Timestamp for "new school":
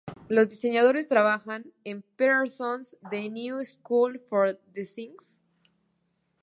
3.29-4.19